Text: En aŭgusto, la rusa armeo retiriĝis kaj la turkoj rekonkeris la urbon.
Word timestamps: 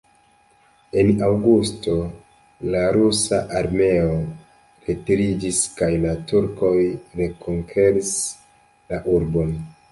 En 1.01 1.09
aŭgusto, 1.25 1.97
la 2.77 2.81
rusa 2.97 3.41
armeo 3.61 4.17
retiriĝis 4.89 5.63
kaj 5.83 5.93
la 6.09 6.17
turkoj 6.35 6.75
rekonkeris 7.23 8.13
la 8.93 9.07
urbon. 9.19 9.57